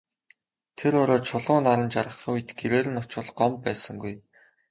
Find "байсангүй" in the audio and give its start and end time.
3.65-4.13